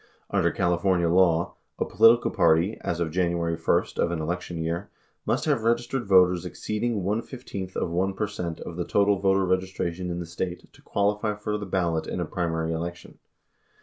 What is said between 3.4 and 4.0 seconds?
1